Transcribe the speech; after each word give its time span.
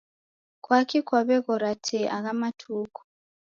Kwaki 0.63 0.99
kwaweghora 1.07 1.71
te 1.85 1.99
agha 2.15 2.33
matuku? 2.41 3.01